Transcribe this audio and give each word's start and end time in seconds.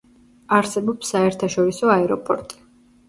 არსებობს 0.59 1.11
საერთაშორისო 1.15 1.93
აეროპორტი. 1.97 2.63